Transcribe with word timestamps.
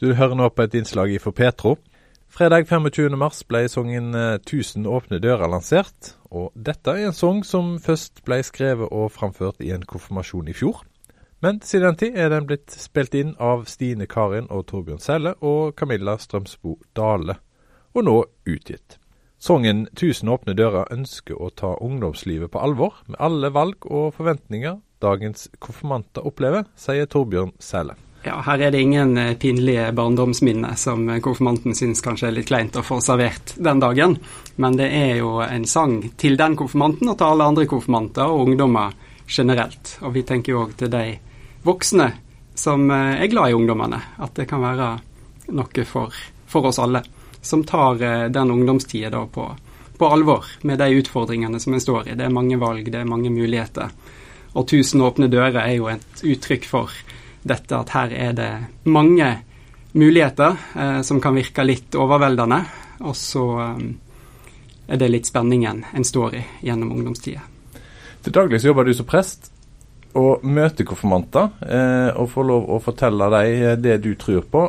Du 0.00 0.14
hører 0.16 0.32
nå 0.32 0.46
på 0.48 0.64
et 0.64 0.74
innslag 0.78 1.10
fra 1.20 1.30
Petro. 1.36 1.74
Fredag 2.32 2.70
25. 2.70 3.18
mars 3.20 3.42
ble 3.44 3.66
sangen 3.68 4.14
'Tusen 4.48 4.86
åpne 4.88 5.18
dører' 5.20 5.50
lansert. 5.52 6.14
Og 6.30 6.54
dette 6.56 6.94
er 6.94 7.10
en 7.10 7.12
sang 7.12 7.42
som 7.44 7.74
først 7.78 8.24
ble 8.24 8.38
skrevet 8.40 8.88
og 8.88 9.12
framført 9.12 9.60
i 9.60 9.74
en 9.76 9.84
konfirmasjon 9.84 10.48
i 10.48 10.56
fjor. 10.56 10.80
Men 11.42 11.60
siden 11.60 11.86
den 11.86 12.00
tid 12.00 12.16
er 12.16 12.32
den 12.32 12.48
blitt 12.48 12.72
spilt 12.72 13.14
inn 13.14 13.36
av 13.36 13.68
Stine 13.68 14.06
Karin 14.06 14.48
og 14.48 14.66
Torbjørn 14.72 15.04
Selle 15.04 15.34
og 15.44 15.76
Camilla 15.76 16.16
Strømsbo 16.16 16.78
Dale, 16.96 17.36
og 17.92 18.04
nå 18.04 18.24
utgitt. 18.48 18.96
Sangen 19.38 19.86
'Tusen 19.92 20.32
åpne 20.32 20.56
dører' 20.56 20.88
ønsker 20.96 21.36
å 21.36 21.52
ta 21.52 21.76
ungdomslivet 21.76 22.50
på 22.50 22.58
alvor, 22.58 23.02
med 23.06 23.20
alle 23.20 23.52
valg 23.52 23.84
og 23.84 24.14
forventninger 24.14 24.80
dagens 25.02 25.50
konfirmanter 25.60 26.24
opplever, 26.24 26.64
sier 26.74 27.04
Torbjørn 27.04 27.52
Sæle. 27.60 28.00
Ja, 28.22 28.42
her 28.44 28.58
er 28.58 28.70
det 28.70 28.80
ingen 28.80 29.18
eh, 29.18 29.34
pinlige 29.34 29.92
barndomsminner 29.92 30.74
som 30.76 31.08
eh, 31.08 31.20
konfirmanten 31.24 31.74
syns 31.74 32.02
kanskje 32.04 32.28
er 32.28 32.34
litt 32.36 32.50
kleint 32.50 32.76
å 32.76 32.82
få 32.84 32.98
servert 33.00 33.54
den 33.56 33.80
dagen. 33.80 34.18
Men 34.60 34.76
det 34.76 34.90
er 34.92 35.14
jo 35.22 35.38
en 35.40 35.64
sang 35.64 36.02
til 36.20 36.36
den 36.36 36.56
konfirmanten 36.60 37.08
og 37.08 37.16
til 37.16 37.30
alle 37.30 37.46
andre 37.48 37.64
konfirmanter 37.70 38.28
og 38.28 38.50
ungdommer 38.50 38.92
generelt. 39.24 39.94
Og 40.04 40.12
vi 40.18 40.24
tenker 40.28 40.52
jo 40.52 40.66
òg 40.66 40.74
til 40.76 40.92
de 40.92 41.06
voksne 41.64 42.10
som 42.60 42.84
eh, 42.92 43.22
er 43.24 43.32
glad 43.32 43.54
i 43.54 43.56
ungdommene. 43.56 44.02
At 44.20 44.36
det 44.36 44.44
kan 44.50 44.60
være 44.66 44.90
noe 45.56 45.84
for, 45.88 46.20
for 46.46 46.68
oss 46.68 46.80
alle. 46.82 47.00
Som 47.40 47.64
tar 47.64 47.96
den 48.28 48.50
ungdomstida 48.52 49.22
på, 49.32 49.46
på 49.96 50.10
alvor 50.12 50.44
med 50.68 50.76
de 50.82 50.90
utfordringene 51.00 51.56
som 51.56 51.72
en 51.72 51.80
står 51.80 52.10
i. 52.10 52.18
Det 52.20 52.26
er 52.26 52.36
mange 52.36 52.60
valg, 52.60 52.84
det 52.92 53.00
er 53.00 53.08
mange 53.08 53.32
muligheter. 53.32 53.88
Og 54.52 54.66
'Tusen 54.68 55.00
åpne 55.00 55.30
dører' 55.32 55.62
er 55.62 55.78
jo 55.78 55.88
et 55.88 56.20
uttrykk 56.20 56.68
for 56.68 56.92
dette 57.42 57.76
at 57.76 57.94
her 57.96 58.12
er 58.12 58.32
det 58.36 58.50
mange 58.84 59.30
muligheter 59.92 60.56
eh, 60.76 61.00
som 61.02 61.20
kan 61.20 61.34
virke 61.34 61.64
litt 61.64 61.96
overveldende. 61.98 62.60
Og 63.06 63.16
så 63.16 63.46
eh, 63.64 63.86
er 64.90 65.00
det 65.00 65.08
litt 65.08 65.30
spenningen 65.30 65.84
en 65.94 66.04
står 66.04 66.36
i 66.36 66.44
gjennom 66.66 66.92
ungdomstida. 66.96 67.42
Til 68.20 68.36
daglig 68.36 68.60
så 68.60 68.70
jobber 68.70 68.84
du 68.84 68.94
som 68.94 69.08
prest 69.08 69.50
og 70.18 70.44
møter 70.44 70.84
konfirmanter 70.84 71.52
eh, 71.64 72.10
og 72.18 72.30
får 72.32 72.46
lov 72.48 72.70
å 72.74 72.80
fortelle 72.82 73.30
dem 73.32 73.50
eh, 73.64 73.76
det 73.78 74.00
du 74.04 74.12
tror 74.18 74.42
på. 74.50 74.64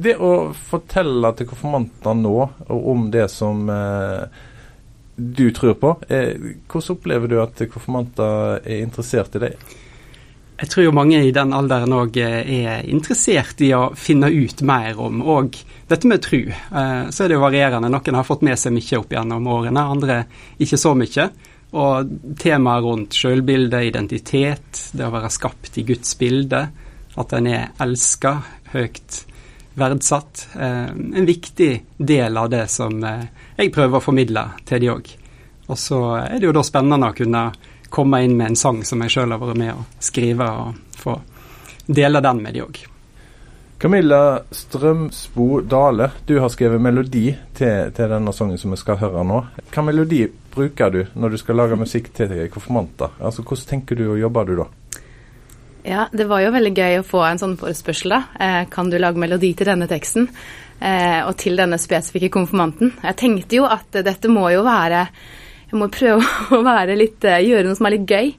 Det 0.00 0.16
å 0.16 0.52
fortelle 0.56 1.34
til 1.36 1.50
konfirmanter 1.50 2.16
nå 2.16 2.36
om 2.72 3.10
det 3.12 3.26
som 3.32 3.68
eh, 3.70 4.24
du 5.20 5.50
tror 5.52 5.76
på. 5.76 5.92
Eh, 6.08 6.56
hvordan 6.66 6.96
opplever 6.96 7.28
du 7.28 7.36
at 7.42 7.60
konfirmanter 7.68 8.64
er 8.64 8.80
interessert 8.80 9.36
i 9.36 9.44
deg? 9.44 9.70
Jeg 10.60 10.68
tror 10.68 10.84
jo 10.84 10.92
mange 10.92 11.22
i 11.24 11.32
den 11.32 11.54
alderen 11.56 11.94
òg 11.96 12.18
eh, 12.20 12.40
er 12.66 12.88
interessert 12.92 13.62
i 13.64 13.70
å 13.72 13.94
finne 13.96 14.28
ut 14.28 14.60
mer 14.68 14.98
om 15.00 15.22
og 15.24 15.56
dette 15.88 16.08
med 16.08 16.20
tru. 16.20 16.50
Eh, 16.50 17.06
så 17.08 17.24
er 17.24 17.30
det 17.30 17.38
jo 17.38 17.44
varierende. 17.46 17.88
Noen 17.88 18.18
har 18.18 18.26
fått 18.28 18.44
med 18.44 18.60
seg 18.60 18.74
mye 18.76 18.98
opp 18.98 19.14
gjennom 19.16 19.48
årene, 19.48 19.86
andre 19.94 20.18
ikke 20.60 20.80
så 20.80 20.92
mye. 20.98 21.30
Og 21.80 22.12
temaer 22.42 22.84
rundt 22.84 23.16
sjølbilde, 23.16 23.80
identitet, 23.88 24.84
det 24.92 25.06
å 25.06 25.14
være 25.14 25.32
skapt 25.32 25.80
i 25.80 25.86
Guds 25.88 26.12
bilde, 26.20 26.64
at 27.16 27.34
en 27.38 27.48
er 27.48 27.70
elska, 27.80 28.34
høyt 28.74 29.22
verdsatt. 29.78 30.48
En 30.58 31.28
viktig 31.28 31.70
del 31.96 32.36
av 32.36 32.50
det 32.50 32.64
som 32.70 32.98
jeg 33.00 33.70
prøver 33.72 34.00
å 34.00 34.02
formidle 34.02 34.42
til 34.66 34.82
de 34.82 34.90
òg. 34.92 35.12
Og 35.70 35.78
så 35.78 36.00
er 36.18 36.40
det 36.40 36.48
jo 36.48 36.56
da 36.56 36.64
spennende 36.66 37.12
å 37.12 37.16
kunne 37.16 37.44
komme 37.90 38.22
inn 38.24 38.36
med 38.38 38.52
en 38.52 38.56
sang 38.56 38.84
som 38.86 39.02
jeg 39.04 39.16
sjøl 39.16 39.34
har 39.34 39.42
vært 39.42 39.60
med 39.60 39.74
å 39.74 39.84
skrive, 40.02 40.46
og 40.46 40.96
få 41.00 41.18
dele 41.90 42.22
den 42.24 42.42
med 42.42 42.56
de 42.56 42.64
òg. 42.64 42.80
Camilla 43.80 44.42
Strømsbo 44.52 45.62
Dale, 45.64 46.10
du 46.28 46.34
har 46.38 46.50
skrevet 46.52 46.82
melodi 46.84 47.30
til, 47.56 47.92
til, 47.96 48.10
denne 48.12 48.32
sangen 48.36 48.60
som 48.60 48.74
vi 48.74 48.76
skal 48.76 48.98
høre 49.00 49.22
nå. 49.24 49.38
Hvilken 49.56 49.86
melodi 49.88 50.18
bruker 50.52 50.92
du 50.92 51.00
når 51.16 51.32
du 51.32 51.38
skal 51.40 51.56
lage 51.62 51.78
musikk 51.80 52.10
til 52.12 52.34
konfirmanter? 52.52 53.16
Altså, 53.24 53.40
Hvordan 53.40 53.70
tenker 53.70 53.96
du 53.96 54.10
og 54.10 54.20
jobber 54.20 54.50
du 54.50 54.58
da? 54.60 54.68
Ja, 55.80 56.04
det 56.12 56.26
var 56.28 56.42
jo 56.44 56.52
veldig 56.52 56.74
gøy 56.76 56.98
å 57.00 57.06
få 57.08 57.22
en 57.24 57.40
sånn 57.40 57.56
forespørsel, 57.56 58.12
da. 58.12 58.20
Eh, 58.36 58.64
kan 58.68 58.92
du 58.92 58.98
lage 59.00 59.22
melodi 59.22 59.54
til 59.56 59.70
denne 59.70 59.88
teksten? 59.88 60.28
Eh, 60.80 61.20
og 61.24 61.32
til 61.40 61.56
denne 61.56 61.80
spesifikke 61.80 62.28
konfirmanten. 62.36 62.92
Jeg 63.00 63.16
tenkte 63.20 63.62
jo 63.62 63.64
at 63.68 64.02
dette 64.04 64.28
må 64.28 64.46
jo 64.52 64.60
være 64.64 65.06
jeg 65.70 65.78
må 65.78 65.86
prøve 65.92 66.24
å 66.56 66.86
litt, 66.98 67.24
eh, 67.24 67.42
gjøre 67.46 67.68
noe 67.68 67.78
som 67.78 67.86
er 67.86 67.94
litt 67.96 68.10
gøy. 68.10 68.32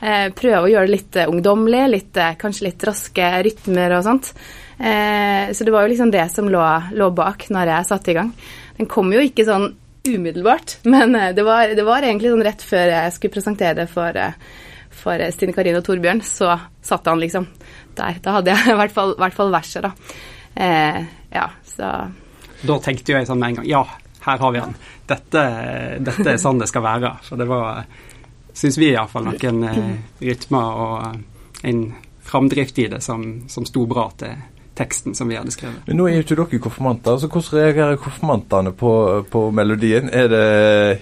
Eh, 0.00 0.28
prøve 0.36 0.62
å 0.62 0.70
gjøre 0.70 0.88
det 0.88 0.94
litt 0.94 1.18
eh, 1.18 1.30
ungdommelig, 1.30 1.82
litt, 1.90 2.20
kanskje 2.38 2.68
litt 2.68 2.86
raske 2.86 3.32
rytmer 3.46 3.96
og 3.98 4.06
sånt. 4.06 4.32
Så 4.76 5.64
det 5.64 5.72
var 5.72 5.86
jo 5.86 5.88
liksom 5.88 6.10
det 6.12 6.26
som 6.28 6.50
lå, 6.52 6.60
lå 7.00 7.06
bak 7.16 7.46
når 7.48 7.70
jeg 7.72 7.88
satte 7.88 8.10
i 8.12 8.16
gang. 8.18 8.28
Den 8.76 8.88
kom 8.92 9.08
jo 9.08 9.22
ikke 9.24 9.46
sånn 9.48 9.70
umiddelbart, 10.04 10.74
men 10.92 11.16
det 11.34 11.46
var, 11.46 11.72
det 11.72 11.86
var 11.86 12.04
egentlig 12.04 12.34
sånn 12.34 12.44
rett 12.44 12.60
før 12.60 12.92
jeg 12.92 13.14
skulle 13.14 13.36
presentere 13.38 13.78
det 13.78 13.86
for, 13.88 14.18
for 14.92 15.24
Stine 15.32 15.56
Karine 15.56 15.80
og 15.80 15.86
Torbjørn, 15.88 16.20
så 16.28 16.58
satte 16.84 17.08
han 17.08 17.24
liksom 17.24 17.48
der. 17.96 18.20
Da 18.20 18.36
hadde 18.36 18.52
jeg 18.52 18.68
i 18.74 18.78
hvert 18.82 18.94
fall, 18.98 19.16
hvert 19.16 19.38
fall 19.38 19.54
verset, 19.54 19.88
da. 19.88 20.20
Eh, 20.66 21.00
ja, 21.32 21.48
så 21.64 21.94
Da 22.68 22.78
tenkte 22.84 23.16
jeg 23.16 23.26
sånn 23.28 23.40
med 23.40 23.50
en 23.50 23.58
gang 23.58 23.66
Ja, 23.68 23.82
her 24.26 24.42
har 24.42 24.52
vi 24.52 24.62
han. 24.64 24.74
Dette, 25.06 25.44
dette 26.02 26.28
er 26.32 26.42
sånn 26.42 26.58
det 26.58 26.68
skal 26.70 26.84
være. 26.86 27.12
Så 27.22 27.38
det 27.38 27.46
var, 27.50 27.84
syns 28.56 28.78
vi 28.80 28.90
iallfall, 28.90 29.30
noen 29.30 29.62
eh, 29.70 29.94
rytmer 30.26 30.82
og 30.82 30.96
eh, 31.06 31.22
en 31.70 31.86
framdrift 32.26 32.78
i 32.82 32.88
det 32.90 33.00
som, 33.06 33.24
som 33.48 33.66
sto 33.68 33.86
bra 33.86 34.08
til 34.18 34.34
teksten 34.76 35.14
som 35.16 35.30
vi 35.30 35.38
hadde 35.38 35.54
skrevet. 35.54 35.86
Men 35.86 35.96
Nå 35.96 36.08
er 36.08 36.18
jo 36.18 36.24
ikke 36.24 36.36
dere 36.36 36.62
konfirmanter, 36.66 37.20
så 37.22 37.30
hvordan 37.30 37.60
reagerer 37.62 38.00
konfirmantene 38.02 38.72
på, 38.76 38.90
på 39.30 39.44
melodien? 39.54 40.10
Er 40.12 40.28
det 40.32 40.48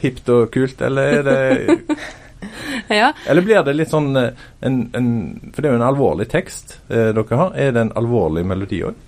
hipt 0.05 0.29
og 0.31 0.53
kult, 0.55 0.85
eller 0.85 1.17
er 1.19 1.25
det 1.27 1.41
ja. 3.01 3.09
Eller 3.27 3.43
blir 3.43 3.65
det 3.65 3.75
litt 3.75 3.91
sånn 3.91 4.13
eh, 4.21 4.45
en, 4.61 4.79
en, 4.95 5.09
For 5.51 5.65
det 5.65 5.71
er 5.71 5.75
jo 5.75 5.81
en 5.81 5.89
alvorlig 5.89 6.29
tekst 6.31 6.79
eh, 6.89 7.11
dere 7.17 7.41
har. 7.41 7.57
Er 7.57 7.75
det 7.75 7.87
en 7.89 7.97
alvorlig 7.99 8.45
melodi 8.47 8.85
òg? 8.85 9.01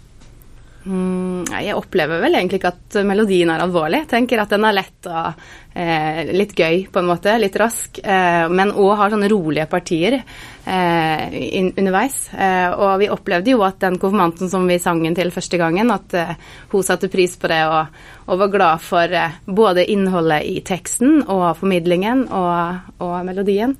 Mm, 0.86 1.42
jeg 1.50 1.74
opplever 1.74 2.20
vel 2.22 2.36
egentlig 2.38 2.60
ikke 2.60 2.70
at 2.70 2.96
melodien 3.08 3.50
er 3.50 3.62
alvorlig. 3.64 4.04
Jeg 4.04 4.10
tenker 4.12 4.38
at 4.38 4.52
den 4.54 4.66
er 4.68 4.76
lett 4.76 5.08
og 5.10 5.40
eh, 5.74 6.20
litt 6.30 6.54
gøy, 6.54 6.84
på 6.92 7.00
en 7.02 7.08
måte. 7.08 7.34
Litt 7.42 7.58
rask. 7.58 7.98
Eh, 7.98 8.46
men 8.52 8.70
òg 8.70 8.92
har 9.00 9.10
sånne 9.10 9.30
rolige 9.32 9.66
partier 9.70 10.20
eh, 10.20 11.36
in, 11.58 11.72
underveis. 11.72 12.20
Eh, 12.38 12.70
og 12.70 13.02
vi 13.02 13.10
opplevde 13.10 13.56
jo 13.56 13.66
at 13.66 13.80
den 13.82 13.98
konfirmanten 13.98 14.52
som 14.52 14.70
vi 14.70 14.78
sang 14.82 15.02
den 15.02 15.18
til 15.18 15.34
første 15.34 15.58
gangen, 15.58 15.90
at 15.90 16.14
eh, 16.14 16.34
hun 16.70 16.86
satte 16.86 17.10
pris 17.10 17.34
på 17.34 17.50
det 17.50 17.64
og, 17.66 17.98
og 18.30 18.42
var 18.44 18.54
glad 18.54 18.86
for 18.86 19.18
eh, 19.22 19.38
både 19.46 19.88
innholdet 19.90 20.46
i 20.46 20.60
teksten 20.66 21.24
og 21.24 21.48
formidlingen 21.58 22.28
og, 22.30 22.92
og 23.02 23.16
melodien. 23.26 23.74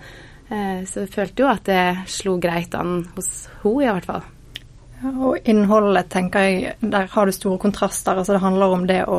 så 0.46 1.02
jeg 1.02 1.10
følte 1.10 1.42
jo 1.42 1.48
at 1.50 1.66
det 1.66 1.82
slo 2.06 2.36
greit 2.38 2.74
an 2.78 3.00
hos 3.16 3.48
hun 3.64 3.82
i 3.82 3.90
hvert 3.90 4.06
fall. 4.06 4.26
Og 5.04 5.36
innholdet, 5.44 6.08
tenker 6.08 6.46
jeg, 6.46 6.76
der 6.80 7.10
har 7.12 7.26
du 7.26 7.32
store 7.34 7.60
kontraster. 7.60 8.16
Altså 8.16 8.36
det 8.36 8.40
handler 8.40 8.72
om 8.72 8.86
det 8.88 9.02
å 9.04 9.18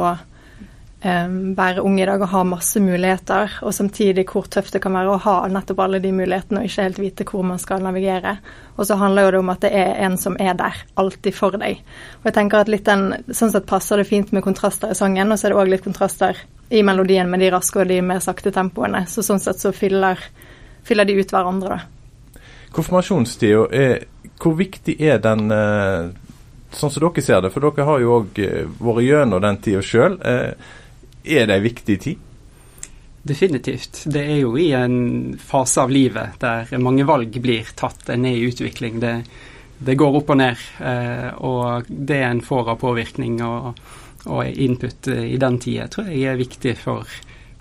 um, 1.03 1.35
være 1.57 1.83
ung 1.85 1.99
i 2.01 2.05
dag 2.07 2.21
og 2.21 2.31
ha 2.31 2.43
masse 2.47 2.81
muligheter, 2.81 3.59
og 3.61 3.75
samtidig 3.75 4.25
hvor 4.31 4.47
tøft 4.49 4.73
det 4.73 4.81
kan 4.83 4.95
være 4.97 5.13
å 5.13 5.19
ha 5.21 5.35
nettopp 5.51 5.83
alle 5.85 6.01
de 6.03 6.11
mulighetene 6.15 6.63
og 6.63 6.69
ikke 6.69 6.87
helt 6.87 7.01
vite 7.01 7.27
hvor 7.29 7.45
man 7.45 7.61
skal 7.61 7.85
navigere. 7.85 8.37
Og 8.75 8.89
så 8.89 8.97
handler 8.97 9.31
det 9.31 9.41
om 9.43 9.53
at 9.53 9.67
det 9.67 9.73
er 9.77 9.93
en 10.07 10.17
som 10.17 10.37
er 10.41 10.57
der, 10.57 10.81
alltid 10.97 11.37
for 11.37 11.57
deg. 11.61 11.83
Og 12.21 12.29
jeg 12.29 12.37
tenker 12.39 12.63
at 12.63 12.71
litt 12.73 12.87
den, 12.87 13.11
Sånn 13.29 13.53
sett 13.53 13.69
passer 13.69 14.01
det 14.01 14.09
fint 14.09 14.33
med 14.33 14.45
kontraster 14.45 14.93
i 14.93 14.97
sangen, 14.97 15.31
og 15.31 15.37
så 15.37 15.47
er 15.47 15.53
det 15.53 15.61
òg 15.61 15.75
litt 15.75 15.85
kontraster 15.85 16.41
i 16.73 16.81
melodien 16.83 17.29
med 17.29 17.45
de 17.45 17.51
raske 17.53 17.79
og 17.83 17.87
de 17.91 18.01
mer 18.01 18.23
sakte 18.23 18.51
tempoene. 18.55 19.05
Så 19.07 19.23
sånn 19.23 19.41
sett 19.43 19.61
så 19.61 19.71
fyller, 19.75 20.19
fyller 20.87 21.07
de 21.07 21.21
ut 21.21 21.37
hverandre, 21.37 21.77
da. 21.77 21.93
Konfirmasjonstida 22.77 23.61
er 23.73 24.01
hvor 24.41 24.57
viktig 24.57 24.95
er 25.01 25.19
den, 25.23 25.51
eh, 25.51 26.09
sånn 26.71 26.91
som 26.91 27.03
dere 27.03 27.23
ser 27.23 27.41
det, 27.41 27.51
for 27.53 27.65
dere 27.65 27.87
har 27.87 27.99
jo 28.03 28.13
òg 28.21 28.39
eh, 28.43 28.63
vært 28.79 29.05
gjennom 29.07 29.43
den 29.43 29.59
tida 29.63 29.81
sjøl. 29.81 30.17
Eh, 30.21 30.53
er 31.25 31.49
det 31.49 31.57
ei 31.57 31.65
viktig 31.65 31.99
tid? 32.01 32.23
Definitivt. 33.27 34.05
Det 34.07 34.23
er 34.23 34.39
jo 34.39 34.55
i 34.55 34.71
en 34.71 35.35
fase 35.41 35.81
av 35.83 35.91
livet 35.91 36.37
der 36.39 36.69
mange 36.79 37.03
valg 37.03 37.33
blir 37.43 37.67
tatt. 37.75 38.07
En 38.13 38.25
er 38.25 38.37
i 38.37 38.45
utvikling. 38.47 39.01
Det, 39.03 39.15
det 39.83 39.97
går 39.99 40.21
opp 40.21 40.29
og 40.31 40.37
ned. 40.39 40.61
Og 41.43 41.89
det 41.89 42.21
en 42.23 42.39
får 42.39 42.71
av 42.71 42.79
påvirkning 42.79 43.41
og, 43.43 43.81
og 44.31 44.47
input 44.47 45.09
i 45.11 45.35
den 45.35 45.59
tida, 45.59 45.89
tror 45.91 46.07
jeg 46.07 46.23
er 46.23 46.39
viktig 46.39 46.77
for 46.79 47.03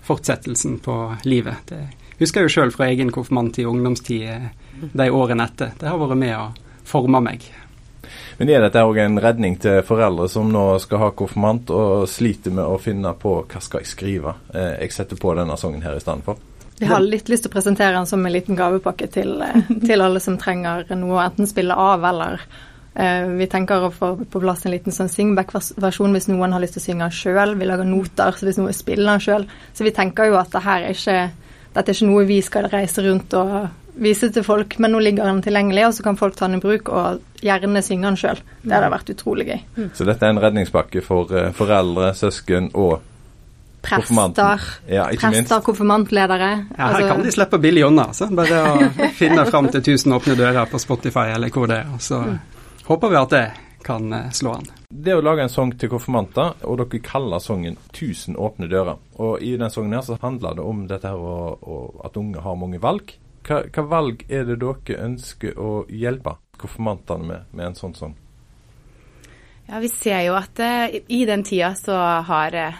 fortsettelsen 0.07 0.79
på 0.79 0.95
livet. 1.27 1.67
Det 1.67 1.83
husker 2.21 2.41
jeg 2.41 2.47
jo 2.47 2.55
sjøl 2.55 2.71
fra 2.71 2.87
egen 2.87 3.11
konfirmanttid 3.11 3.67
og 3.67 3.75
ungdomstid 3.75 4.93
de 4.93 5.09
årene 5.11 5.49
etter. 5.49 5.75
Det 5.79 5.89
har 5.89 5.99
vært 5.99 6.19
med 6.21 6.35
å 6.37 6.47
forma 6.87 7.21
meg. 7.23 7.47
Men 8.37 8.51
er 8.53 8.61
dette 8.61 8.83
òg 8.85 8.99
en 9.01 9.17
redning 9.21 9.57
til 9.61 9.81
foreldre 9.85 10.27
som 10.29 10.51
nå 10.53 10.65
skal 10.81 11.01
ha 11.01 11.09
konfirmant 11.17 11.73
og 11.73 12.05
sliter 12.09 12.53
med 12.53 12.65
å 12.65 12.77
finne 12.81 13.15
på 13.17 13.39
hva 13.41 13.63
skal 13.63 13.83
jeg 13.83 13.91
skrive? 13.91 14.35
Eh, 14.53 14.77
jeg 14.85 14.93
setter 14.95 15.19
på 15.19 15.33
denne 15.37 15.57
sangen 15.57 15.83
her 15.85 15.97
i 15.97 16.03
stedet 16.03 16.25
for. 16.25 16.39
Vi 16.77 16.85
har 16.85 17.01
litt 17.01 17.31
lyst 17.31 17.47
til 17.47 17.49
å 17.49 17.55
presentere 17.55 17.95
den 17.95 18.05
som 18.05 18.21
en 18.21 18.33
liten 18.33 18.57
gavepakke 18.57 19.09
til, 19.09 19.39
eh, 19.41 19.73
til 19.89 20.05
alle 20.05 20.21
som 20.23 20.37
trenger 20.39 20.85
noe 20.95 21.17
å 21.17 21.23
enten 21.25 21.49
spille 21.49 21.75
av 21.75 22.05
eller 22.05 22.45
Eh, 22.97 23.27
vi 23.37 23.45
tenker 23.45 23.83
å 23.85 23.91
få 23.93 24.15
på 24.25 24.39
plass 24.41 24.63
en 24.65 24.73
liten 24.73 24.93
sånn 24.95 25.09
singback-versjon 25.11 26.15
hvis 26.15 26.25
noen 26.31 26.55
har 26.55 26.63
lyst 26.63 26.79
til 26.79 26.81
å 26.81 26.85
synge 26.87 27.05
den 27.05 27.13
sjøl. 27.13 27.53
Vi 27.59 27.67
lager 27.69 27.85
noter 27.85 28.33
så 28.33 28.47
hvis 28.47 28.57
noen 28.57 28.73
spiller 28.73 29.11
den 29.11 29.21
sjøl. 29.21 29.45
Så 29.77 29.85
vi 29.85 29.93
tenker 29.93 30.31
jo 30.31 30.39
at 30.39 30.49
det 30.55 30.63
her 30.65 30.87
er 30.87 30.95
ikke, 30.97 31.17
dette 31.75 31.93
er 31.93 31.97
ikke 31.97 32.09
noe 32.09 32.25
vi 32.25 32.39
skal 32.45 32.69
reise 32.71 33.05
rundt 33.05 33.35
og 33.37 33.53
vise 34.01 34.29
til 34.33 34.45
folk, 34.45 34.77
men 34.79 34.93
nå 34.93 35.01
ligger 35.03 35.27
den 35.27 35.41
tilgjengelig, 35.45 35.85
og 35.87 35.93
så 35.97 36.05
kan 36.05 36.17
folk 36.19 36.37
ta 36.37 36.47
den 36.47 36.59
i 36.59 36.63
bruk 36.63 36.89
og 36.93 37.43
gjerne 37.43 37.83
synge 37.85 38.07
den 38.09 38.19
sjøl. 38.19 38.41
Det 38.63 38.75
hadde 38.75 38.93
vært 38.93 39.11
utrolig 39.13 39.47
gøy. 39.49 39.59
Mm. 39.77 39.91
Så 39.97 40.07
dette 40.07 40.25
er 40.25 40.33
en 40.33 40.41
redningspakke 40.43 41.03
for 41.05 41.33
uh, 41.33 41.49
foreldre, 41.57 42.13
søsken 42.17 42.71
og 42.77 42.99
Prester, 43.87 44.63
ja, 44.89 45.05
prester 45.15 45.61
konfirmantledere. 45.63 46.47
Ja, 46.73 46.87
her 46.89 46.95
altså, 46.95 47.07
kan 47.07 47.21
de 47.23 47.31
slippe 47.31 47.59
billig 47.61 47.85
unna. 47.87 48.09
Så 48.11 48.25
bare 48.35 48.57
å 48.67 48.87
finne 49.21 49.45
fram 49.47 49.69
til 49.71 49.79
1000 49.79 50.15
åpne 50.17 50.35
dører 50.35 50.67
på 50.67 50.81
Spotify 50.81 51.29
eller 51.35 51.53
hvor 51.53 51.69
det 51.71 51.77
er. 51.85 51.93
Så 52.03 52.19
mm. 52.19 52.33
håper 52.89 53.13
vi 53.13 53.19
at 53.21 53.35
det 53.35 53.45
kan 53.87 54.09
uh, 54.11 54.25
slå 54.35 54.57
an. 54.57 54.67
Det 54.91 55.15
å 55.15 55.21
lage 55.23 55.45
en 55.45 55.53
sang 55.53 55.71
til 55.79 55.91
konfirmanter, 55.93 56.57
og 56.67 56.81
dere 56.81 56.99
kaller 57.05 57.39
sangen 57.43 57.77
1000 57.93 58.35
åpne 58.35 58.67
dører. 58.71 58.99
Og 59.23 59.45
i 59.45 59.53
den 59.61 59.71
sangen 59.71 59.95
her 59.95 60.03
så 60.03 60.19
handler 60.19 60.57
det 60.57 60.67
om 60.67 60.83
dette 60.89 61.13
her 61.13 61.23
og, 61.23 61.63
og 61.63 62.03
at 62.09 62.19
unge 62.19 62.43
har 62.43 62.59
mange 62.59 62.81
valg. 62.83 63.15
Hva, 63.47 63.61
hva, 63.71 63.83
valg 63.87 64.25
er 64.27 64.43
det 64.43 64.57
dere 64.59 65.03
ønsker 65.05 65.55
å 65.55 65.85
hjelpe 65.87 66.35
konfirmantene 66.59 67.27
med, 67.29 67.53
med 67.55 67.69
en 67.69 67.77
sånn 67.77 67.95
sånn? 67.95 68.15
Ja, 69.67 69.79
Vi 69.79 69.89
ser 69.91 70.21
jo 70.25 70.35
at 70.35 70.59
eh, 70.63 70.99
i 71.07 71.23
den 71.27 71.45
tida 71.47 71.73
så 71.75 71.95
har, 72.27 72.55
uh, 72.55 72.75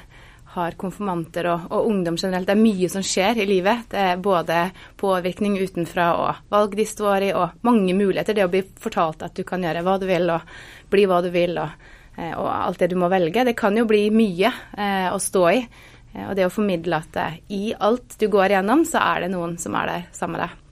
har 0.57 0.77
konfirmanter 0.79 1.47
og, 1.53 1.65
og, 1.71 1.87
ungdom 1.91 2.19
generelt 2.19 2.47
Det 2.47 2.55
er 2.55 2.61
mye 2.61 2.91
som 2.91 3.03
skjer 3.03 3.39
i 3.43 3.47
livet. 3.47 3.87
Det 3.91 4.03
er 4.11 4.23
både 4.23 4.61
påvirkning 4.99 5.55
utenfra 5.59 6.09
og 6.19 6.47
valg 6.51 6.75
de 6.79 6.87
står 6.87 7.29
i, 7.29 7.33
og 7.35 7.63
mange 7.67 7.95
muligheter. 7.95 8.35
Det 8.35 8.47
å 8.47 8.51
bli 8.51 8.63
fortalt 8.63 9.23
at 9.27 9.35
du 9.39 9.45
kan 9.47 9.63
gjøre 9.63 9.83
hva 9.87 9.97
du 9.99 10.07
vil 10.09 10.31
og 10.35 10.57
bli 10.91 11.07
hva 11.07 11.21
du 11.23 11.31
vil, 11.31 11.59
og, 11.63 11.91
eh, 12.15 12.33
og 12.35 12.47
alt 12.51 12.83
det 12.83 12.91
du 12.91 12.99
må 12.99 13.11
velge. 13.11 13.47
Det 13.47 13.55
kan 13.55 13.75
jo 13.75 13.87
bli 13.87 14.09
mye 14.11 14.51
å 15.11 15.19
stå 15.19 15.47
i. 15.55 15.61
Eh, 16.17 16.29
og 16.29 16.35
det 16.37 16.47
å 16.47 16.53
formidle 16.53 17.01
at 17.01 17.19
eh, 17.21 17.39
i 17.53 17.63
alt 17.73 18.17
du 18.19 18.27
går 18.31 18.53
igjennom, 18.53 18.85
så 18.87 19.01
er 19.03 19.25
det 19.25 19.33
noen 19.35 19.57
som 19.61 19.77
er 19.77 19.91
der 19.91 20.07
sammen 20.17 20.37
med 20.37 20.47
deg. 20.47 20.63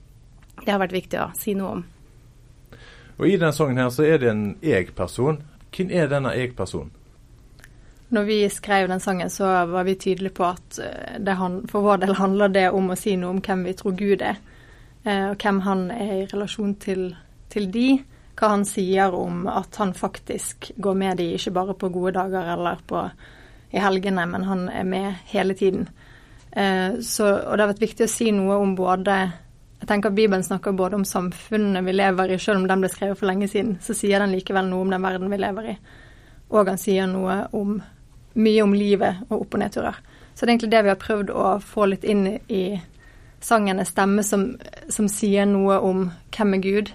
Det 0.64 0.72
har 0.72 0.82
vært 0.82 0.96
viktig 0.96 1.20
å 1.22 1.30
si 1.38 1.54
noe 1.58 1.76
om. 1.78 1.84
Og 3.16 3.28
I 3.28 3.36
denne 3.38 3.54
sangen 3.56 3.80
her 3.80 3.92
så 3.92 4.04
er 4.04 4.20
det 4.20 4.32
en 4.32 4.46
jeg-person. 4.64 5.40
Hvem 5.76 5.92
er 5.92 6.10
denne 6.10 6.34
jeg-personen? 6.36 6.92
Når 8.14 8.26
vi 8.28 8.36
skrev 8.54 8.86
den 8.86 9.02
sangen, 9.02 9.30
så 9.34 9.48
var 9.66 9.86
vi 9.86 9.96
tydelige 9.98 10.36
på 10.36 10.44
at 10.46 10.78
eh, 10.82 11.46
for 11.70 11.86
vår 11.86 12.04
del 12.04 12.18
handler 12.18 12.52
det 12.54 12.68
om 12.74 12.92
å 12.92 12.98
si 12.98 13.16
noe 13.18 13.34
om 13.34 13.40
hvem 13.42 13.64
vi 13.66 13.78
tror 13.78 13.96
Gud 13.98 14.22
er. 14.24 14.42
Og 15.06 15.38
hvem 15.38 15.60
han 15.62 15.84
er 15.94 16.08
i 16.16 16.22
relasjon 16.26 16.72
til, 16.82 17.02
til 17.52 17.68
de. 17.70 17.84
Hva 18.34 18.48
han 18.56 18.64
sier 18.66 19.14
om 19.14 19.44
at 19.46 19.78
han 19.78 19.92
faktisk 19.94 20.72
går 20.82 20.96
med 20.98 21.20
de, 21.22 21.28
ikke 21.36 21.52
bare 21.54 21.76
på 21.78 21.92
gode 21.94 22.16
dager 22.16 22.48
eller 22.56 22.80
på 22.90 23.04
i 23.76 23.82
helgene, 23.82 24.26
men 24.30 24.46
han 24.48 24.68
er 24.72 24.86
med 24.88 25.14
hele 25.30 25.54
tiden. 25.54 25.88
Eh, 26.50 27.00
så, 27.04 27.28
og 27.44 27.56
det 27.56 27.64
har 27.64 27.72
vært 27.74 27.84
viktig 27.84 28.06
å 28.06 28.12
si 28.12 28.30
noe 28.34 28.56
om 28.62 28.74
både 28.78 29.18
jeg 29.76 29.88
tenker 29.90 30.08
at 30.08 30.16
Bibelen 30.16 30.44
snakker 30.44 30.72
både 30.72 30.96
om 30.96 31.04
samfunnet 31.04 31.84
vi 31.84 31.92
lever 31.92 32.32
i, 32.32 32.38
selv 32.40 32.62
om 32.62 32.68
den 32.68 32.80
ble 32.80 32.88
skrevet 32.90 33.18
for 33.20 33.28
lenge 33.28 33.48
siden, 33.52 33.76
så 33.84 33.94
sier 33.94 34.22
den 34.22 34.32
likevel 34.32 34.70
noe 34.70 34.86
om 34.86 34.92
den 34.92 35.04
verden 35.04 35.30
vi 35.30 35.38
lever 35.38 35.68
i. 35.74 35.74
Og 36.48 36.70
han 36.70 36.80
sier 36.80 37.08
noe 37.10 37.42
om 37.56 37.76
mye 38.36 38.62
om 38.64 38.72
livet 38.76 39.26
og 39.28 39.42
opp- 39.42 39.56
og 39.56 39.62
nedturer. 39.62 39.98
Så 40.34 40.44
det 40.44 40.48
er 40.48 40.54
egentlig 40.54 40.72
det 40.72 40.82
vi 40.84 40.92
har 40.92 41.00
prøvd 41.00 41.32
å 41.32 41.50
få 41.64 41.86
litt 41.92 42.04
inn 42.08 42.24
i 42.48 42.64
sangen, 43.40 43.78
en 43.78 43.88
stemme 43.88 44.24
som, 44.24 44.48
som 44.92 45.08
sier 45.12 45.46
noe 45.48 45.78
om 45.84 46.08
hvem 46.34 46.56
er 46.56 46.64
Gud, 46.64 46.92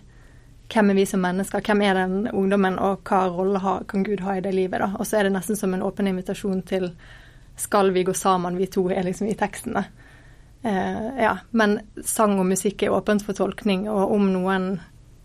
hvem 0.72 0.92
er 0.92 0.98
vi 0.98 1.06
som 1.06 1.22
mennesker, 1.24 1.64
hvem 1.66 1.82
er 1.86 1.98
den 2.00 2.28
ungdommen, 2.32 2.78
og 2.80 3.02
hva 3.08 3.26
rolle 3.32 3.62
kan 3.90 4.06
Gud 4.08 4.24
ha 4.26 4.38
i 4.38 4.44
det 4.44 4.54
livet? 4.56 4.80
da? 4.80 4.92
Og 5.00 5.08
så 5.08 5.20
er 5.20 5.28
det 5.28 5.36
nesten 5.36 5.60
som 5.60 5.74
en 5.74 5.84
åpen 5.84 6.08
invitasjon 6.08 6.64
til 6.68 6.92
skal 7.60 7.92
vi 7.94 8.06
gå 8.08 8.14
sammen, 8.18 8.58
vi 8.58 8.70
to, 8.72 8.88
er 8.90 9.06
liksom 9.06 9.28
i 9.30 9.38
tekstene. 9.38 9.84
Eh, 10.64 11.10
ja, 11.22 11.38
Men 11.52 11.80
sang 12.06 12.40
og 12.40 12.48
musikk 12.50 12.84
er 12.84 12.96
åpent 12.96 13.26
for 13.26 13.38
tolkning, 13.38 13.90
og 13.90 14.14
om 14.16 14.32
noen 14.32 14.72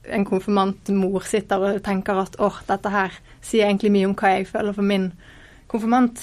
en 0.06 0.24
konfirmantmor 0.24 1.24
sitter 1.26 1.62
og 1.66 1.82
tenker 1.82 2.20
at 2.22 2.36
åh, 2.38 2.60
dette 2.68 2.90
her 2.92 3.14
sier 3.42 3.66
egentlig 3.66 3.90
mye 3.90 4.06
om 4.06 4.14
hva 4.14 4.36
jeg 4.36 4.46
føler 4.46 4.76
for 4.76 4.86
min 4.86 5.08
konfirmant, 5.66 6.20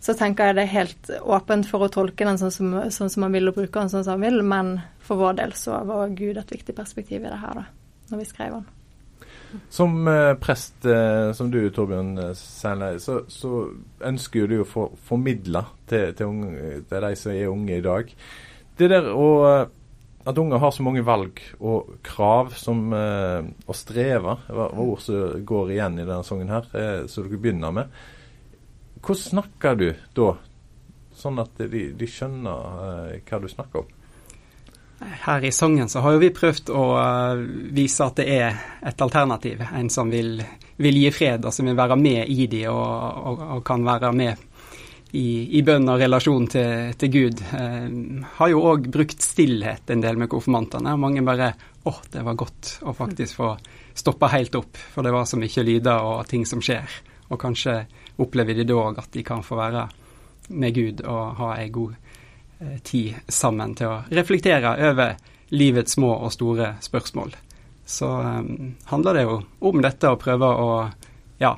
så 0.00 0.14
tenker 0.16 0.48
jeg 0.48 0.56
det 0.56 0.64
er 0.64 0.72
helt 0.72 1.10
åpent 1.20 1.68
for 1.68 1.84
å 1.84 1.90
tolke 1.92 2.24
den 2.24 2.38
sånn 2.40 2.54
som, 2.54 2.76
sånn 2.94 3.12
som 3.12 3.26
man 3.26 3.36
vil, 3.36 3.50
og 3.50 3.58
bruke 3.58 3.80
den 3.80 3.92
sånn 3.92 4.06
som 4.06 4.20
man 4.20 4.28
vil, 4.30 4.40
men 4.46 4.76
for 5.04 5.20
vår 5.20 5.40
del 5.42 5.52
så 5.56 5.82
var 5.88 6.14
Gud 6.16 6.38
et 6.40 6.54
viktig 6.56 6.76
perspektiv 6.76 7.24
i 7.24 7.28
det 7.28 7.42
her, 7.42 7.60
da 7.60 7.75
når 8.10 8.22
vi 8.22 8.28
skrev 8.28 8.58
den. 8.58 8.66
Som 9.72 10.08
eh, 10.10 10.34
prest, 10.42 10.84
eh, 10.84 11.30
som 11.36 11.48
du 11.52 11.60
Torbjørn 11.72 12.18
eh, 12.26 12.98
så, 13.00 13.20
så, 13.30 13.52
ønsker 14.04 14.50
du 14.50 14.58
å 14.60 14.68
få 14.68 14.90
formidle 15.06 15.62
til, 15.88 16.12
til, 16.18 16.44
til, 16.90 17.06
de 17.06 17.16
som 17.16 17.32
er 17.32 17.48
unge 17.48 17.78
i 17.78 17.84
dag. 17.84 18.10
Det 18.76 18.90
der 18.92 19.08
å 19.14 19.28
at 20.26 20.38
unge 20.42 20.58
har 20.58 20.72
så 20.74 20.82
mange 20.82 21.04
valg 21.06 21.38
og 21.62 21.92
krav 22.06 22.50
som 22.58 22.90
eh, 22.96 23.46
å 23.46 23.74
streve, 23.76 24.32
var 24.50 24.80
ord 24.82 25.02
som 25.04 25.44
går 25.46 25.70
igjen 25.76 26.00
i 26.00 26.06
denne 26.06 26.26
sangen 26.26 26.50
her, 26.50 26.66
eh, 26.74 27.04
som 27.06 27.28
dere 27.28 27.38
begynner 27.38 27.74
med. 27.76 28.00
Hvordan 28.98 29.22
snakker 29.22 29.78
du 29.78 29.86
da, 30.18 30.32
sånn 31.14 31.38
at 31.38 31.62
de, 31.62 31.84
de 31.94 32.08
skjønner 32.10 32.82
eh, 32.88 33.20
hva 33.22 33.38
du 33.38 33.46
snakker 33.52 33.84
om? 33.84 33.92
Her 34.98 35.44
i 35.44 35.52
Sogn 35.52 35.88
så 35.88 36.00
har 36.00 36.14
jo 36.14 36.20
vi 36.22 36.32
prøvd 36.32 36.70
å 36.72 36.84
uh, 36.96 37.40
vise 37.76 38.04
at 38.04 38.16
det 38.16 38.26
er 38.32 38.60
et 38.88 39.02
alternativ. 39.04 39.60
En 39.76 39.90
som 39.92 40.08
vil, 40.10 40.40
vil 40.80 41.00
gi 41.02 41.10
fred, 41.12 41.44
og 41.44 41.52
som 41.52 41.68
vil 41.68 41.76
være 41.76 41.98
med 42.00 42.24
i 42.32 42.46
de 42.48 42.62
og, 42.72 43.26
og, 43.30 43.42
og 43.58 43.64
kan 43.66 43.84
være 43.84 44.12
med 44.16 44.46
i, 45.12 45.58
i 45.58 45.62
bønn 45.66 45.88
og 45.92 46.00
relasjon 46.00 46.48
til, 46.50 46.94
til 46.96 47.12
Gud. 47.12 47.42
Eh, 47.44 47.84
har 48.38 48.52
jo 48.52 48.64
òg 48.72 48.88
brukt 48.92 49.20
stillhet 49.22 49.92
en 49.92 50.04
del 50.04 50.16
med 50.20 50.32
konfirmantene. 50.32 50.96
Mange 51.00 51.24
bare 51.26 51.52
Å, 51.86 51.92
det 52.10 52.24
var 52.26 52.34
godt 52.34 52.72
å 52.82 52.96
faktisk 52.96 53.36
få 53.38 53.52
stoppa 53.94 54.32
helt 54.32 54.56
opp, 54.58 54.80
for 54.90 55.06
det 55.06 55.12
var 55.14 55.28
så 55.28 55.38
mye 55.38 55.62
lyder 55.62 56.02
og 56.02 56.24
ting 56.26 56.42
som 56.48 56.58
skjer. 56.64 56.96
Og 57.30 57.38
kanskje 57.38 57.84
opplever 58.18 58.58
de 58.58 58.64
da 58.66 58.80
òg 58.80 58.98
at 59.04 59.12
de 59.14 59.22
kan 59.26 59.44
få 59.46 59.60
være 59.60 59.84
med 60.56 60.74
Gud 60.74 61.04
og 61.06 61.36
ha 61.38 61.52
ei 61.60 61.68
god 61.70 61.94
Eh, 61.94 62.25
tid 62.82 63.14
sammen 63.28 63.74
til 63.76 63.90
å 63.90 63.96
reflektere 64.08 64.72
over 64.90 65.16
livets 65.48 65.92
små 65.92 66.14
og 66.14 66.32
store 66.32 66.74
spørsmål. 66.80 67.34
Så 67.86 68.06
um, 68.06 68.74
handler 68.84 69.14
det 69.14 69.22
jo 69.22 69.36
om 69.68 69.82
dette 69.82 70.10
å 70.10 70.18
prøve 70.18 70.48
å 70.48 70.70
ja, 71.38 71.52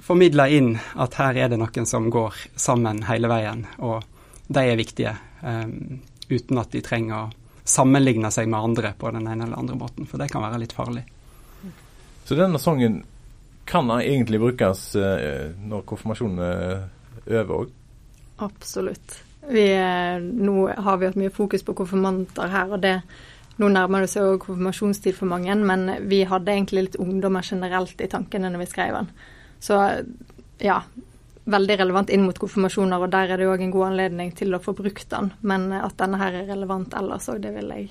formidle 0.00 0.48
inn 0.48 0.70
at 0.96 1.18
her 1.20 1.36
er 1.36 1.52
det 1.52 1.58
noen 1.60 1.88
som 1.88 2.08
går 2.10 2.38
sammen 2.56 3.02
hele 3.04 3.28
veien, 3.28 3.66
og 3.78 4.00
de 4.48 4.64
er 4.64 4.80
viktige. 4.80 5.16
Um, 5.42 6.00
uten 6.30 6.60
at 6.62 6.72
de 6.72 6.80
trenger 6.80 7.16
å 7.18 7.64
sammenligne 7.68 8.30
seg 8.32 8.48
med 8.48 8.64
andre 8.64 8.94
på 8.98 9.10
den 9.12 9.28
ene 9.28 9.44
eller 9.44 9.60
andre 9.60 9.76
måten, 9.76 10.08
for 10.08 10.22
det 10.22 10.30
kan 10.32 10.44
være 10.44 10.62
litt 10.62 10.72
farlig. 10.72 11.04
Så 12.24 12.38
denne 12.38 12.60
sangen 12.62 13.02
kan 13.68 13.90
egentlig 13.98 14.40
brukes 14.40 14.86
uh, 14.96 15.52
når 15.60 15.84
konfirmasjonen 15.90 16.40
er 16.46 17.42
over 17.42 17.54
òg? 17.58 17.76
Absolutt. 18.42 19.20
Vi, 19.50 19.66
nå 20.22 20.56
har 20.70 20.98
vi 21.00 21.08
hatt 21.08 21.18
mye 21.18 21.32
fokus 21.34 21.64
på 21.66 21.74
konfirmanter 21.74 22.50
her, 22.52 22.74
og 22.74 22.82
det, 22.84 22.94
nå 23.58 23.70
nærmer 23.74 24.04
det 24.04 24.12
seg 24.12 24.26
jo 24.26 24.42
konfirmasjonstid 24.42 25.16
for 25.18 25.30
mange, 25.30 25.56
men 25.58 25.88
vi 26.10 26.22
hadde 26.28 26.54
egentlig 26.54 26.86
litt 26.86 27.00
ungdommer 27.02 27.46
generelt 27.46 28.00
i 28.00 28.10
tankene 28.10 28.52
når 28.52 28.62
vi 28.62 28.70
skrev 28.70 29.00
den. 29.00 29.10
Så 29.62 29.80
ja, 30.62 30.78
veldig 31.44 31.78
relevant 31.80 32.10
inn 32.10 32.24
mot 32.26 32.38
konfirmasjoner, 32.38 33.02
og 33.02 33.10
der 33.12 33.34
er 33.34 33.40
det 33.40 33.48
òg 33.50 33.64
en 33.64 33.74
god 33.74 33.90
anledning 33.90 34.32
til 34.38 34.54
å 34.54 34.62
få 34.62 34.74
brukt 34.78 35.08
den. 35.10 35.32
Men 35.42 35.70
at 35.74 35.96
denne 35.98 36.20
her 36.22 36.38
er 36.42 36.48
relevant 36.50 36.94
ellers 36.98 37.28
òg, 37.32 37.42
det 37.42 37.54
vil 37.56 37.72
jeg 37.74 37.88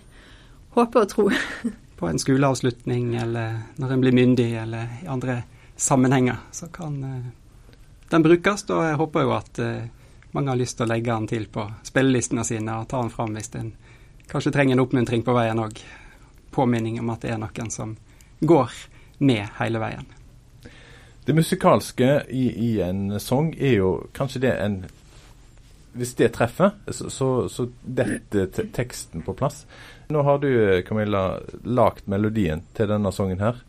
håpe 0.78 1.04
og 1.04 1.12
tro. 1.12 1.28
På 2.00 2.10
en 2.10 2.22
skoleavslutning, 2.22 3.16
eller 3.22 3.60
når 3.82 3.94
en 3.94 4.04
blir 4.04 4.16
myndig, 4.16 4.50
eller 4.58 5.02
i 5.04 5.10
andre 5.12 5.42
sammenhenger, 5.76 6.40
så 6.56 6.72
kan 6.74 6.96
uh, 7.04 7.74
den 8.10 8.24
brukes. 8.26 8.66
Og 8.72 8.86
jeg 8.88 9.00
håper 9.02 9.28
jo 9.28 9.36
at 9.36 9.62
uh, 9.62 9.84
mange 10.32 10.52
har 10.52 10.60
lyst 10.60 10.78
til 10.78 10.88
å 10.88 10.92
legge 10.92 11.12
den 11.12 11.28
til 11.28 11.48
på 11.52 11.66
spillelistene 11.88 12.46
sine 12.48 12.78
og 12.80 12.88
ta 12.92 13.02
den 13.02 13.12
fram 13.14 13.36
hvis 13.36 13.52
en 13.60 13.74
kanskje 14.32 14.54
trenger 14.56 14.78
en 14.78 14.86
oppmuntring 14.86 15.26
på 15.28 15.36
veien 15.36 15.60
òg. 15.60 15.82
Påminning 16.52 17.00
om 17.00 17.12
at 17.14 17.24
det 17.24 17.34
er 17.34 17.40
noen 17.40 17.72
som 17.72 17.96
går 18.40 18.72
med 19.24 19.48
hele 19.60 19.80
veien. 19.80 20.08
Det 21.26 21.36
musikalske 21.38 22.10
i, 22.30 22.48
i 22.68 22.72
en 22.82 23.20
sang 23.20 23.54
er 23.56 23.78
jo 23.78 23.92
kanskje 24.16 24.48
det 24.48 24.56
en 24.60 24.82
Hvis 25.92 26.14
det 26.16 26.30
treffer, 26.32 26.72
så, 26.88 27.10
så, 27.12 27.50
så 27.52 27.66
detter 27.84 28.48
teksten 28.72 29.26
på 29.26 29.34
plass. 29.36 29.66
Nå 30.08 30.22
har 30.24 30.38
du, 30.40 30.48
Camilla, 30.88 31.42
lagt 31.68 32.08
melodien 32.08 32.64
til 32.74 32.88
denne 32.88 33.12
sangen 33.12 33.44
her 33.44 33.60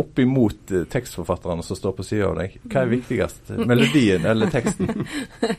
opp 0.00 0.18
imot 0.18 0.72
eh, 0.72 0.86
tekstforfatterne 0.90 1.64
som 1.66 1.78
står 1.78 1.96
på 1.96 2.06
sida 2.06 2.30
av 2.30 2.38
deg, 2.40 2.56
hva 2.64 2.84
er 2.84 2.88
mm. 2.88 2.94
viktigst? 2.96 3.52
Melodien 3.68 4.28
eller 4.28 4.52
teksten? 4.52 5.04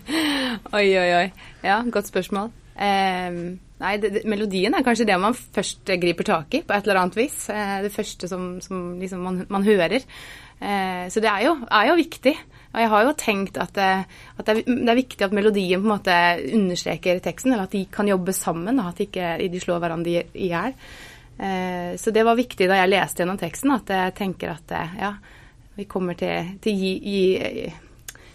oi, 0.77 0.87
oi, 0.87 1.09
oi. 1.19 1.27
Ja, 1.65 1.81
godt 1.85 2.09
spørsmål. 2.11 2.51
Um, 2.81 3.59
Nei, 3.81 3.95
det, 3.97 4.11
det, 4.13 4.21
melodien 4.29 4.75
er 4.77 4.85
kanskje 4.85 5.07
det 5.09 5.17
man 5.17 5.33
først 5.33 5.89
griper 6.01 6.25
tak 6.27 6.53
i 6.53 6.61
på 6.65 6.73
et 6.75 6.85
eller 6.85 7.01
annet 7.01 7.17
vis. 7.17 7.43
Uh, 7.49 7.79
det 7.85 7.93
første 7.93 8.29
som, 8.29 8.55
som 8.61 8.95
liksom 9.01 9.23
man, 9.25 9.39
man, 9.49 9.65
hører. 9.65 10.05
Uh, 10.61 11.09
så 11.09 11.21
det 11.23 11.29
er 11.31 11.47
jo, 11.47 11.55
er 11.65 11.89
jo, 11.89 11.97
viktig. 11.97 12.35
Og 12.71 12.79
jeg 12.79 12.91
har 12.93 13.03
jo 13.03 13.15
tenkt 13.19 13.57
at, 13.59 13.77
at 13.81 14.45
det, 14.47 14.53
er, 14.53 14.59
det, 14.69 14.89
er, 14.93 14.99
viktig 15.01 15.25
at 15.25 15.33
melodien 15.35 15.81
på 15.81 15.89
en 15.89 15.95
måte 15.95 16.17
understreker 16.55 17.19
teksten, 17.25 17.51
eller 17.51 17.65
at 17.67 17.73
de 17.75 17.83
kan 17.91 18.07
jobbe 18.07 18.33
sammen, 18.37 18.79
og 18.79 18.93
at 18.93 19.01
de 19.01 19.09
ikke 19.09 19.33
de 19.51 19.63
slår 19.65 19.81
hverandre 19.83 20.23
i 20.31 20.51
hjel. 20.53 20.77
Eh, 21.37 21.93
så 21.97 22.11
det 22.11 22.25
var 22.27 22.39
viktig 22.39 22.67
da 22.69 22.81
jeg 22.81 22.91
leste 22.91 23.23
gjennom 23.23 23.39
teksten, 23.41 23.75
at 23.75 23.93
jeg 23.93 24.17
tenker 24.17 24.55
at 24.55 24.75
ja, 24.99 25.13
vi 25.77 25.87
kommer 25.89 26.19
til, 26.19 26.57
til 26.63 26.83
gi, 26.83 26.91
gi 27.05 27.71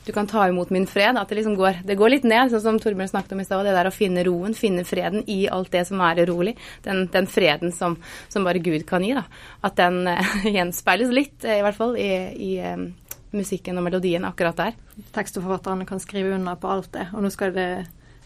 du 0.07 0.13
kan 0.13 0.27
ta 0.27 0.49
imot 0.49 0.71
min 0.71 0.87
fred. 0.87 1.19
At 1.19 1.29
det 1.29 1.41
liksom 1.41 1.57
går, 1.59 1.81
det 1.85 1.97
går 1.99 2.13
litt 2.13 2.27
ned, 2.31 2.53
sånn 2.53 2.63
som 2.63 2.79
Torbjørn 2.79 3.11
snakket 3.11 3.35
om 3.35 3.41
i 3.43 3.47
stad. 3.47 3.67
Det 3.67 3.75
der 3.75 3.89
å 3.91 3.95
finne 3.95 4.23
roen, 4.27 4.55
finne 4.55 4.85
freden 4.87 5.25
i 5.27 5.41
alt 5.51 5.73
det 5.75 5.83
som 5.89 6.01
er 6.07 6.23
urolig. 6.23 6.55
Den, 6.87 7.09
den 7.11 7.27
freden 7.27 7.75
som, 7.75 7.99
som, 8.31 8.47
bare 8.47 8.63
Gud 8.63 8.87
kan 8.87 9.03
gi. 9.03 9.17
da. 9.19 9.25
At 9.67 9.75
den 9.81 10.07
uh, 10.07 10.37
gjenspeiles 10.57 11.11
litt, 11.11 11.41
i 11.43 11.59
hvert 11.65 11.79
fall, 11.79 11.97
i, 11.99 12.13
i 12.39 12.53
musikken 13.35 13.81
og 13.81 13.89
melodien 13.89 14.25
akkurat 14.29 14.63
der. 14.63 14.79
Tekstforfatterne 15.17 15.89
kan 15.89 16.01
skrive 16.01 16.37
under 16.39 16.55
på 16.61 16.71
alt 16.71 16.93
det. 16.95 17.09
Og 17.11 17.27
nå 17.27 17.33
skal 17.35 17.57
det 17.57 17.71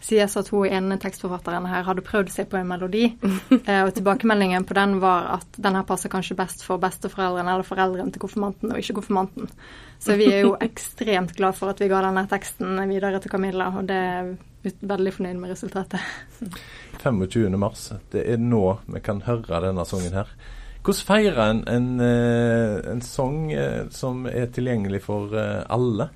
sies 0.01 0.35
at 0.37 0.49
hun 0.51 0.67
ene 0.67 0.97
tekstforfatteren 1.01 1.67
her 1.69 1.85
hadde 1.85 2.03
prøvd 2.05 2.31
seg 2.33 2.49
på 2.51 2.59
en 2.59 2.69
melodi. 2.69 3.05
eh, 3.67 3.81
og 3.85 3.93
tilbakemeldingen 3.95 4.65
på 4.67 4.77
den 4.77 4.97
var 5.03 5.29
at 5.37 5.59
den 5.61 5.77
her 5.77 5.85
passer 5.87 6.11
kanskje 6.13 6.37
best 6.39 6.65
for 6.65 6.81
besteforeldrene 6.81 7.53
eller 7.53 7.67
foreldrene 7.67 8.13
til 8.13 8.23
konfirmanten, 8.23 8.73
og 8.73 8.81
ikke 8.81 8.97
konfirmanten. 8.99 9.51
Så 10.01 10.17
vi 10.19 10.31
er 10.33 10.45
jo 10.47 10.55
ekstremt 10.69 11.35
glad 11.37 11.57
for 11.57 11.73
at 11.73 11.81
vi 11.81 11.89
ga 11.91 12.01
denne 12.07 12.25
teksten 12.29 12.81
videre 12.89 13.21
til 13.21 13.33
Camilla, 13.33 13.69
og 13.77 13.85
det 13.89 13.99
er 13.99 14.31
veldig 14.61 15.13
fornøyd 15.17 15.37
med 15.41 15.53
resultatet. 15.53 16.01
25. 17.01 17.59
mars, 17.61 17.91
det 18.13 18.25
er 18.29 18.41
nå 18.41 18.65
vi 18.89 19.03
kan 19.05 19.21
høre 19.25 19.61
denne 19.67 19.85
sangen 19.89 20.17
her. 20.17 20.33
Hvordan 20.81 21.05
feirer 21.05 21.43
en 21.45 21.59
en, 21.69 21.89
eh, 22.01 22.91
en 22.91 23.01
sang 23.05 23.51
eh, 23.53 23.85
som 23.93 24.25
er 24.25 24.49
tilgjengelig 24.49 25.03
for 25.05 25.29
alle? 25.37 26.09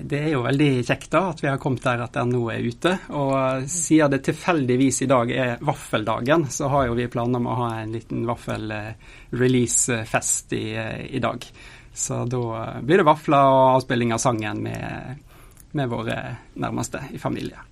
Det 0.00 0.18
er 0.18 0.30
jo 0.34 0.42
veldig 0.44 0.84
kjekt 0.86 1.10
da 1.12 1.20
at 1.30 1.42
vi 1.42 1.48
har 1.48 1.58
kommet 1.62 1.84
der 1.84 2.00
at 2.04 2.12
den 2.16 2.30
nå 2.34 2.50
er 2.52 2.60
ute. 2.66 2.98
Og 3.16 3.32
siden 3.70 4.10
det 4.12 4.24
tilfeldigvis 4.28 5.02
i 5.06 5.10
dag 5.10 5.26
er 5.32 5.58
vaffeldagen, 5.64 6.42
så 6.52 6.64
har 6.72 6.82
jo 6.88 6.94
vi 6.98 7.12
planer 7.12 7.38
om 7.40 7.46
å 7.50 7.60
ha 7.62 7.68
en 7.80 7.92
liten 7.94 8.20
vaffel-release-fest 8.28 10.46
i, 10.58 10.64
i, 11.10 11.18
dag. 11.22 11.38
Så 11.96 12.14
da 12.28 12.42
blir 12.84 12.98
det 13.00 13.08
vafler 13.08 13.42
og 13.48 13.74
avspilling 13.76 14.10
av 14.16 14.20
sangen 14.22 14.56
med, 14.66 14.84
med 15.72 15.86
våre 15.92 16.16
nærmeste 16.54 16.98
i 17.16 17.18
familie. 17.22 17.56
Men 17.56 17.64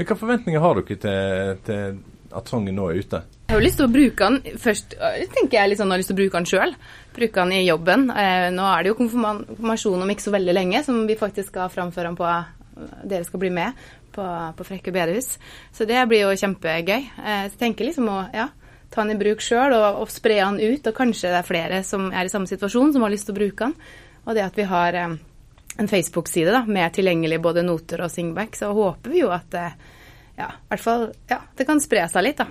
Hvilke 0.00 0.16
forventninger 0.16 0.60
har 0.64 0.74
dere 0.80 0.96
til, 1.04 1.20
til 1.66 1.80
at 2.30 2.50
sangen 2.50 2.76
nå 2.78 2.84
er 2.90 2.96
ute? 3.02 3.18
Jeg 3.50 3.56
har 3.56 3.60
jo 3.60 3.66
lyst 3.66 3.80
til 3.80 3.88
å 3.88 3.94
bruke 3.94 4.28
den 4.30 4.58
først 4.62 4.88
tenker 5.34 5.56
jeg 5.58 5.72
liksom, 5.72 5.88
jeg 5.88 5.96
har 5.96 6.02
lyst 6.02 6.12
til 6.12 6.16
å 6.16 6.22
bruke 6.22 6.38
den 6.38 6.50
sjøl. 6.50 6.72
Bruke 7.20 7.42
den 7.42 7.52
i 7.52 7.66
jobben. 7.66 8.06
Eh, 8.10 8.46
nå 8.54 8.64
er 8.64 8.82
det 8.82 8.94
jo 8.94 8.96
konfirmasjon 8.96 10.00
om 10.00 10.12
ikke 10.12 10.24
så 10.24 10.32
veldig 10.32 10.54
lenge 10.56 10.80
som 10.86 11.02
vi 11.04 11.18
faktisk 11.20 11.50
skal 11.52 11.68
framføre 11.72 12.08
han 12.08 12.16
på 12.16 12.30
Dere 13.04 13.26
skal 13.26 13.42
bli 13.42 13.50
med 13.52 13.76
på, 14.14 14.24
på 14.56 14.64
Frekke 14.64 14.92
bedehus. 14.94 15.34
Så 15.72 15.84
det 15.84 16.00
blir 16.08 16.24
jo 16.24 16.38
kjempegøy. 16.40 16.96
Eh, 16.96 17.42
jeg 17.44 17.58
tenker 17.60 17.90
liksom 17.90 18.08
å 18.08 18.22
ja, 18.32 18.46
ta 18.88 19.04
den 19.04 19.18
i 19.18 19.20
bruk 19.20 19.44
sjøl 19.44 19.74
og, 19.76 20.00
og, 20.00 20.08
spre 20.08 20.38
den 20.40 20.62
ut. 20.62 20.88
Og 20.88 20.96
kanskje 20.96 21.34
det 21.34 21.42
er 21.42 21.50
flere 21.50 21.82
som 21.84 22.08
er 22.08 22.24
i 22.24 22.32
samme 22.32 22.48
situasjon 22.48 22.94
som 22.96 23.04
har 23.04 23.12
lyst 23.12 23.28
til 23.28 23.36
å 23.36 23.40
bruke 23.42 23.68
den. 23.68 23.76
Og 24.24 24.36
det 24.38 24.46
at 24.46 24.56
vi 24.56 24.68
har 24.72 24.96
eh, 24.96 25.20
en 25.76 25.92
Facebook-side 25.92 26.64
med 26.72 26.96
tilgjengelig 26.96 27.42
både 27.44 27.66
noter 27.68 28.06
og 28.06 28.12
singback, 28.12 28.56
så 28.56 28.72
håper 28.76 29.12
vi 29.12 29.20
jo 29.20 29.28
at 29.36 29.54
ja, 30.40 30.48
i 30.48 30.72
hvert 30.72 30.82
fall 30.82 31.10
ja, 31.28 31.42
det 31.56 31.68
kan 31.68 31.80
spre 31.84 32.08
seg 32.08 32.24
litt, 32.24 32.40
da. 32.40 32.48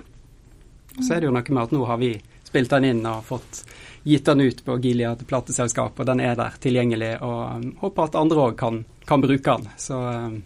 Så 1.00 1.14
er 1.14 1.20
det 1.20 1.28
jo 1.28 1.34
noe 1.34 1.54
med 1.54 1.62
at 1.62 1.74
nå 1.74 1.84
har 1.86 1.98
vi 2.00 2.14
spilt 2.50 2.72
den 2.74 2.88
inn 2.90 3.06
og 3.06 3.24
fått 3.28 3.62
gitt 4.02 4.26
den 4.26 4.40
ut 4.40 4.64
på 4.64 4.76
Gilead 4.82 5.26
plateselskap, 5.28 5.98
og 6.00 6.08
den 6.08 6.22
er 6.24 6.36
der 6.38 6.56
tilgjengelig. 6.60 7.14
Og 7.22 7.40
um, 7.56 7.66
håper 7.82 8.08
at 8.08 8.20
andre 8.20 8.46
òg 8.48 8.56
kan, 8.58 8.84
kan, 9.06 9.22
bruke 9.22 9.56
den. 9.56 9.68
Så 9.78 9.98
um, 10.00 10.38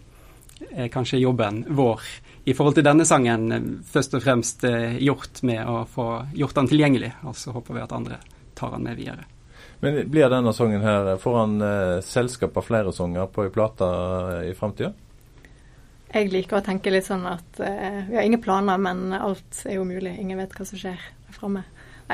er 0.71 0.91
kanskje 0.93 1.23
jobben 1.23 1.63
vår 1.75 2.03
i 2.45 2.53
forhold 2.53 2.77
til 2.77 2.85
denne 2.85 3.07
sangen 3.07 3.47
um, 3.51 3.69
først 3.89 4.17
og 4.17 4.25
fremst 4.25 4.67
uh, 4.67 4.97
gjort 5.01 5.41
med 5.47 5.63
å 5.65 5.85
få 5.89 6.09
gjort 6.35 6.59
den 6.59 6.73
tilgjengelig. 6.73 7.15
Og 7.25 7.37
så 7.39 7.55
håper 7.55 7.79
vi 7.79 7.85
at 7.87 7.95
andre 7.95 8.19
tar 8.55 8.75
den 8.75 8.85
med 8.85 8.99
videre. 8.99 9.25
Men 9.79 9.97
blir 10.09 10.29
denne 10.31 10.53
sangen 10.55 10.81
her 10.81 11.17
foran 11.21 11.59
eh, 11.61 11.99
selskap 12.01 12.55
av 12.57 12.63
flere 12.65 12.93
sanger 12.95 13.27
på 13.27 13.43
ei 13.43 13.51
plate 13.53 13.85
uh, 13.85 14.39
i 14.47 14.53
framtida? 14.55 14.93
Jeg 16.15 16.31
liker 16.31 16.61
å 16.61 16.63
tenke 16.63 16.93
litt 16.93 17.07
sånn 17.09 17.25
at 17.27 17.59
eh, 17.59 18.05
vi 18.07 18.15
har 18.15 18.23
ingen 18.23 18.41
planer, 18.41 18.79
men 18.79 19.11
alt 19.17 19.65
er 19.67 19.75
jo 19.75 19.87
mulig. 19.87 20.15
Ingen 20.21 20.39
vet 20.39 20.55
hva 20.55 20.67
som 20.67 20.79
skjer 20.79 21.01
framme. 21.35 21.65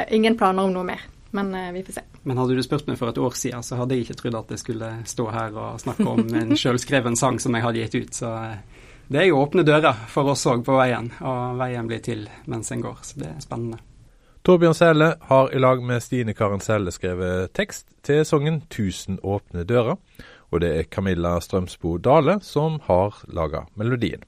Ingen 0.10 0.38
planer 0.40 0.64
om 0.64 0.74
noe 0.74 0.88
mer, 0.88 1.04
men 1.36 1.54
uh, 1.56 1.70
vi 1.76 1.84
får 1.84 2.00
se. 2.00 2.04
Men 2.24 2.38
hadde 2.38 2.56
du 2.56 2.64
spurt 2.64 2.88
meg 2.88 3.00
for 3.00 3.12
et 3.12 3.20
år 3.20 3.36
siden, 3.36 3.64
så 3.66 3.80
hadde 3.80 3.98
jeg 3.98 4.06
ikke 4.06 4.20
trodd 4.22 4.38
at 4.40 4.54
jeg 4.54 4.62
skulle 4.62 4.92
stå 5.10 5.28
her 5.34 5.58
og 5.58 5.82
snakke 5.82 6.08
om 6.08 6.26
en 6.42 6.56
sjølskreven 6.62 7.18
sang 7.20 7.40
som 7.42 7.56
jeg 7.58 7.66
hadde 7.66 7.86
gitt 7.86 7.98
ut. 8.00 8.20
Så 8.22 8.32
uh, 8.32 8.82
det 9.12 9.24
er 9.24 9.32
jo 9.32 9.42
åpne 9.42 9.66
dører 9.68 10.06
for 10.08 10.32
oss 10.32 10.46
òg 10.48 10.64
på 10.64 10.78
veien, 10.78 11.12
og 11.20 11.58
veien 11.60 11.88
blir 11.90 12.04
til 12.06 12.28
mens 12.52 12.72
en 12.72 12.84
går. 12.84 13.02
Så 13.04 13.20
det 13.20 13.32
er 13.34 13.42
spennende. 13.44 13.82
Torbjørn 14.42 14.74
Selle 14.74 15.08
har 15.28 15.52
i 15.54 15.60
lag 15.62 15.84
med 15.86 16.02
Stine 16.02 16.34
Karen 16.34 16.64
Selle 16.64 16.90
skrevet 16.96 17.52
tekst 17.54 17.86
til 18.02 18.24
sangen 18.26 18.64
'Tusen 18.70 19.20
åpne 19.22 19.68
dører'. 19.70 20.00
Og 20.52 20.62
det 20.62 20.72
er 20.78 20.90
Camilla 20.90 21.40
Strømsbo 21.40 21.98
Dale 21.98 22.40
som 22.42 22.80
har 22.88 23.22
laga 23.28 23.66
melodien. 23.76 24.24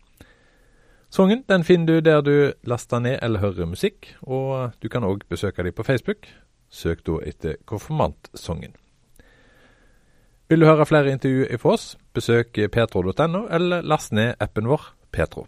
Sangen 1.14 1.44
den 1.46 1.62
finner 1.64 1.86
du 1.86 2.02
der 2.02 2.22
du 2.26 2.54
laster 2.66 3.00
ned 3.00 3.20
eller 3.22 3.40
hører 3.40 3.68
musikk, 3.70 4.16
og 4.26 4.72
du 4.82 4.90
kan 4.90 5.06
òg 5.06 5.28
besøke 5.30 5.62
dem 5.62 5.76
på 5.78 5.86
Facebook. 5.86 6.26
Søk 6.74 7.04
da 7.06 7.20
etter 7.22 7.60
Konfirmantsangen. 7.70 8.74
Vil 10.50 10.62
du 10.62 10.66
høre 10.66 10.88
flere 10.90 11.14
intervjuer 11.14 11.62
fra 11.62 11.76
oss, 11.76 11.92
besøk 12.18 12.58
petro.no, 12.74 13.46
eller 13.46 13.86
last 13.86 14.12
ned 14.12 14.34
appen 14.42 14.66
vår 14.66 14.90
Petro. 15.14 15.46